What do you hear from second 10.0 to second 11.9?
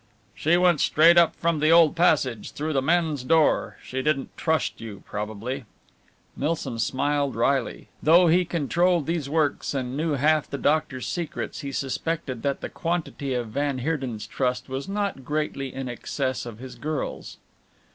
half the doctor's secrets, he